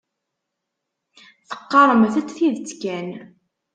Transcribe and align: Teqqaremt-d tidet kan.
Teqqaremt-d 1.49 2.27
tidet 2.37 2.71
kan. 2.81 3.09